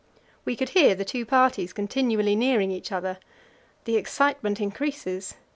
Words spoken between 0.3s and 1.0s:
We could hear